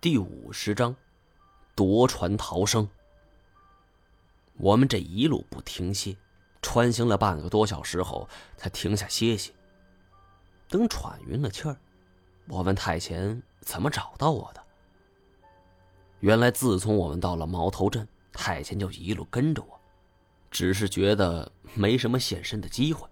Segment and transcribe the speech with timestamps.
[0.00, 0.94] 第五十章，
[1.74, 2.88] 夺船逃生。
[4.56, 6.16] 我们这一路不停歇，
[6.62, 9.52] 穿行了半个多小时后，才停下歇息。
[10.68, 11.76] 等喘匀了气儿，
[12.46, 14.62] 我问太前怎么找到我的。
[16.20, 19.80] 原来自从我们到了毛头镇，太前就一路跟着我，
[20.48, 23.04] 只是觉得没什么现身的机会。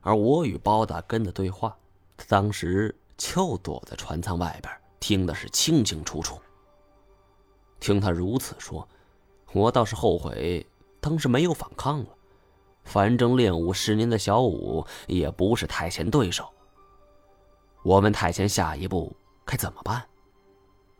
[0.00, 1.76] 而我与包大根的对话，
[2.16, 4.74] 他当时就躲在船舱外边。
[5.06, 6.36] 听的是清清楚楚。
[7.78, 8.88] 听他如此说，
[9.52, 10.66] 我倒是后悔
[11.00, 12.06] 当时没有反抗了。
[12.82, 16.52] 反正练武十年的小五也不是太前对手。
[17.84, 19.14] 我问太前下一步
[19.44, 20.04] 该怎么办，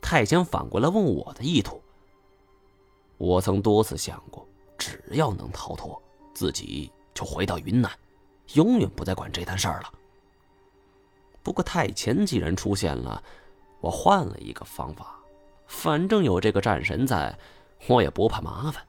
[0.00, 1.82] 太前反过来问我的意图。
[3.18, 4.46] 我曾多次想过，
[4.78, 6.00] 只要能逃脱，
[6.32, 7.90] 自己就回到云南，
[8.54, 9.92] 永远不再管这摊事儿了。
[11.42, 13.20] 不过太前既然出现了。
[13.80, 15.18] 我换了一个方法，
[15.66, 17.36] 反正有这个战神在，
[17.88, 18.82] 我也不怕麻烦。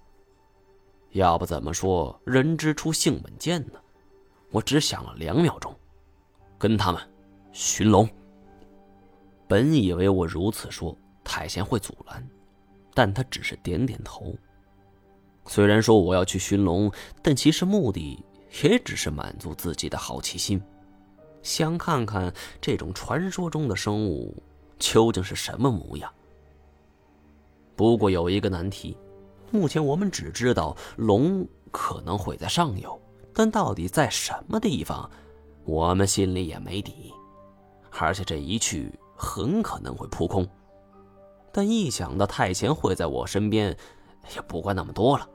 [1.12, 3.80] 要不怎么说人之初性本贱呢？
[4.52, 5.76] 我只想了两秒钟，
[6.58, 7.02] 跟他们
[7.52, 8.08] 寻龙。
[9.48, 12.28] 本以为我如此说，太贤会阻拦，
[12.94, 14.36] 但他只是点点头。
[15.46, 18.24] 虽然说我要去寻龙，但其实目的
[18.62, 20.62] 也只是满足自己的好奇心，
[21.42, 24.36] 想看看这种传说中的生物。
[24.80, 26.12] 究竟是什么模样？
[27.76, 28.98] 不过有一个难题，
[29.52, 33.00] 目前我们只知道龙可能会在上游，
[33.34, 35.10] 但到底在什么地方，
[35.64, 37.14] 我们心里也没底。
[38.00, 40.48] 而且这一去很可能会扑空。
[41.52, 43.76] 但一想到太前会在我身边，
[44.36, 45.28] 也不管那么多了，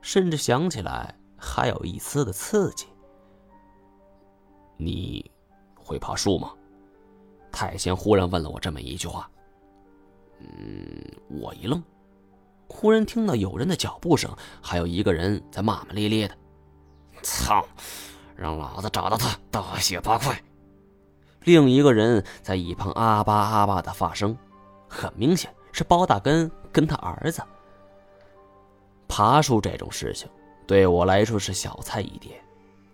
[0.00, 2.86] 甚至想起来还有一丝的刺激。
[4.76, 5.30] 你
[5.74, 6.52] 会爬树吗？
[7.60, 9.30] 太贤忽然问了我这么一句话，
[10.38, 11.82] 嗯，我一愣，
[12.66, 16.34] 忽然听到有人的脚步声，还有一个人在骂骂咧咧的
[17.20, 17.62] ：“操，
[18.34, 20.42] 让老子找到他，大卸八块！”
[21.44, 24.34] 另一个人在一旁啊吧啊吧的发声，
[24.88, 27.42] 很明显是包大根跟他儿子。
[29.06, 30.26] 爬树这种事情
[30.66, 32.42] 对我来说是小菜一碟，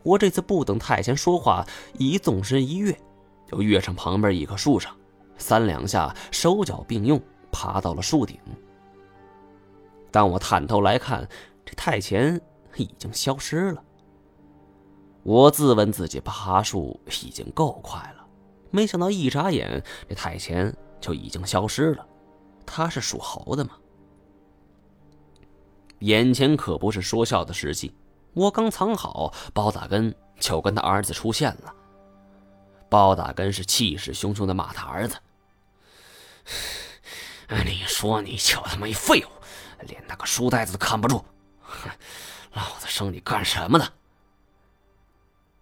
[0.02, 1.64] 我这次不等太贤说话，
[1.98, 3.00] 一纵身一跃。
[3.46, 4.94] 就跃上旁边一棵树上，
[5.38, 7.20] 三两下手脚并用，
[7.50, 8.38] 爬到了树顶。
[10.10, 11.28] 当我探头来看，
[11.64, 12.40] 这太前
[12.76, 13.82] 已经消失了。
[15.22, 18.26] 我自问自己爬树已经够快了，
[18.70, 22.06] 没想到一眨眼，这太前就已经消失了。
[22.64, 23.72] 他是属猴的吗？
[26.00, 27.94] 眼前可不是说笑的时机，
[28.34, 31.74] 我刚藏好，包大根就跟他儿子出现了。
[32.88, 35.18] 包大根是气势汹汹的骂他儿子
[37.64, 39.28] ：“你说你就他妈一废物，
[39.86, 41.24] 连那个书呆子都看不住，
[41.60, 41.90] 哼
[42.52, 43.92] 老子生你干什么的？”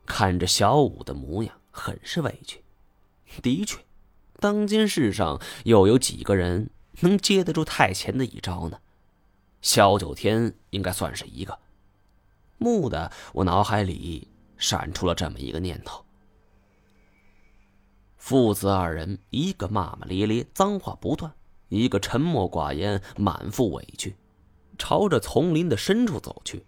[0.06, 2.62] 看着小五的模样，很是委屈。
[3.42, 3.78] 的确，
[4.38, 6.68] 当今世上又有几个人
[7.00, 8.78] 能接得住太前的一招呢？
[9.62, 11.58] 萧九天应该算是一个。
[12.58, 16.03] 蓦地，我脑海里闪出了这么一个念头。
[18.24, 21.30] 父子二人，一个骂骂咧咧，脏话不断；
[21.68, 24.16] 一个沉默寡言，满腹委屈，
[24.78, 26.64] 朝着丛林的深处走去。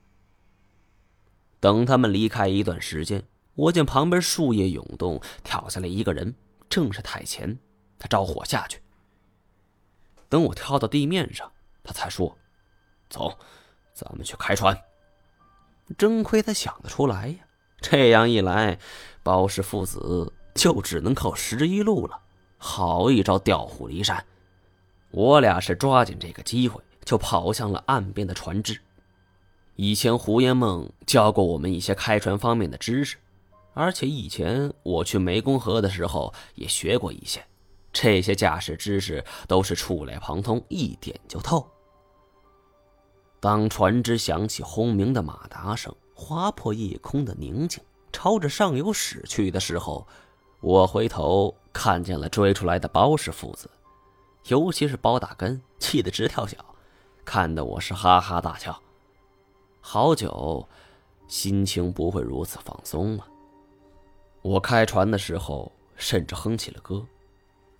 [1.58, 6.34] 等他们离开一段时间，我见旁边树叶涌动，跳下来一个人，
[6.68, 7.58] 正是太前。
[7.98, 8.82] 他招呼我下去。
[10.28, 11.50] 等我跳到地面上，
[11.82, 12.36] 他才说
[13.08, 13.34] ：“走，
[13.94, 14.78] 咱们去开船。”
[15.96, 17.38] 真亏他想得出来呀！
[17.80, 18.78] 这样一来，
[19.22, 20.34] 包氏父子。
[20.56, 22.18] 就只能靠十一路了，
[22.56, 24.24] 好一招调虎离山！
[25.10, 28.80] 我俩是抓紧这个机会，就跑向了岸边的船只。
[29.76, 33.18] 以前胡延梦教过我们一些开船方面的知识，
[33.74, 37.44] 而且以前我去湄公河的时候也学过一些，
[37.92, 41.68] 这些驾驶知识都是触类旁通，一点就透。
[43.38, 50.06] 当船只响起轰鸣的马达声，划破夜空的宁静，朝着上游驶去的时候。
[50.66, 53.70] 我回头看见了追出来的包氏父子，
[54.48, 56.56] 尤其是包大根，气得直跳脚，
[57.24, 58.76] 看得我是哈哈大笑。
[59.80, 60.68] 好久，
[61.28, 63.24] 心情不会如此放松了。
[64.42, 67.06] 我开船的时候，甚至哼起了歌，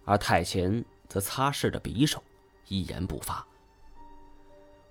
[0.04, 2.22] 而太前则擦拭着匕首，
[2.68, 3.44] 一言不发。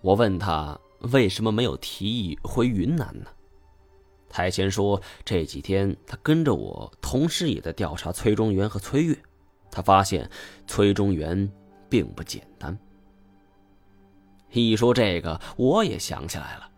[0.02, 0.78] 我问他
[1.14, 3.28] 为什么没有提议回云南呢？
[4.36, 9.18] 太贤说：“这几天他跟着我，同时也在调查崔中原和崔月。
[9.72, 10.30] 他发现
[10.68, 11.50] 崔中原
[11.88, 12.78] 并不简单。
[14.52, 16.70] 一说这个，我也想起来了，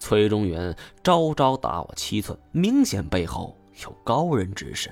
[0.00, 4.90] 崔中原招招打我七寸，明显背后有高人指使，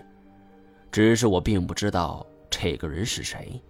[0.93, 3.61] 只是我并不知道这个人是谁。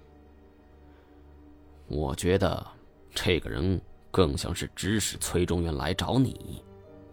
[1.87, 2.67] 我觉得，
[3.15, 3.81] 这个人
[4.11, 6.63] 更像是指使崔中原来找你，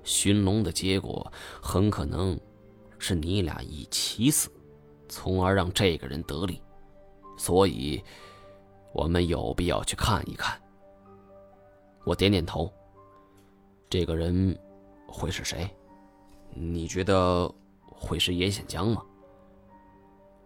[0.04, 2.40] 寻龙的结果很可能
[2.98, 4.50] 是你俩一起死，
[5.08, 6.62] 从而让这个人得利，
[7.38, 8.04] 所以，
[8.94, 10.60] 我们有必要去看一看。
[12.06, 12.72] 我点点头。
[13.90, 14.58] 这个人
[15.08, 15.70] 会是谁？
[16.50, 17.54] 你觉得
[17.86, 19.04] 会是严显江吗？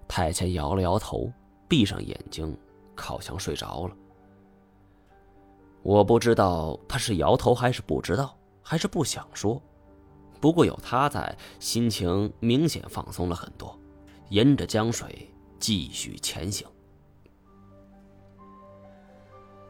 [0.05, 1.31] 太监摇了摇头，
[1.67, 2.57] 闭上眼睛，
[2.93, 3.95] 靠墙睡着了。
[5.81, 8.37] 我不知道他是摇头还是不知道，
[8.67, 9.61] 还是不想说。
[10.41, 13.79] 不过有他在，心情明显放松了很多，
[14.29, 16.67] 沿着江水继续前行。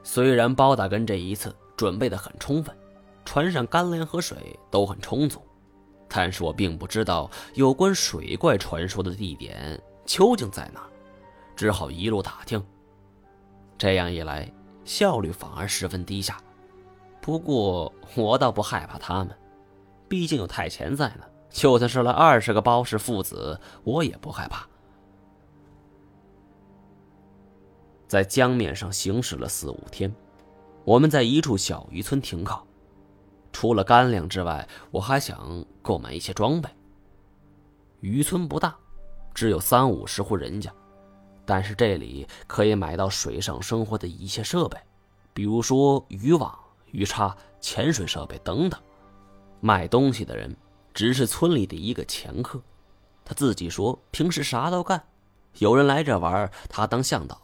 [0.04, 1.56] 虽然包大根这一次。
[1.78, 2.76] 准备的很充分，
[3.24, 5.40] 船上干粮和水都很充足，
[6.08, 10.82] 但是我并不知道有关水怪传说的地点究竟在哪，
[11.56, 12.60] 只好一路打听。
[13.78, 14.52] 这样一来，
[14.86, 16.42] 效率反而十分低下。
[17.28, 19.38] 不过我倒不害怕他们，
[20.08, 21.26] 毕竟有太前在呢。
[21.50, 24.66] 就算是来二十个包氏父子，我也不害怕。
[28.08, 30.10] 在江面上行驶了四五天。
[30.86, 32.66] 我们在一处小渔村停靠，
[33.52, 36.70] 除了干粮之外，我还想购买一些装备。
[38.00, 38.74] 渔村不大，
[39.34, 40.72] 只有三五十户人家，
[41.46, 44.78] 但是这里可以买到水上生活的一些设备，
[45.34, 46.58] 比如说渔网、
[46.92, 48.82] 鱼叉、潜水设备等等。
[49.60, 50.56] 卖东西的人
[50.94, 52.62] 只是村里的一个掮客，
[53.26, 55.04] 他自己说平时啥都干，
[55.60, 57.36] 有人来这玩，他当向导；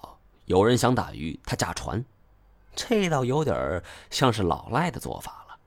[0.45, 2.03] 有人想打鱼，他驾船。
[2.75, 5.57] 这倒有点像是老赖的做法了。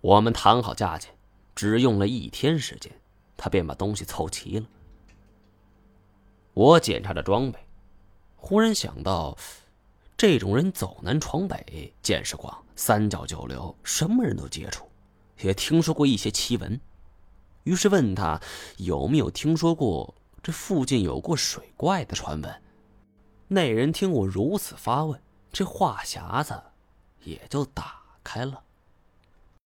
[0.00, 1.14] 我们谈好价钱，
[1.54, 2.92] 只用了一天时间，
[3.36, 4.66] 他便把东西凑齐了。
[6.52, 7.58] 我检查着装备，
[8.36, 9.36] 忽然想到，
[10.16, 14.88] 这种人走南闯北，见识广，三教九流，什么人都接触，
[15.40, 16.80] 也听说过一些奇闻。
[17.64, 18.40] 于是问他
[18.76, 22.62] 有没有听说过这附近有过水怪的传闻。
[23.48, 25.20] 那人听我如此发问。
[25.52, 26.60] 这话匣子
[27.22, 28.62] 也就打开了。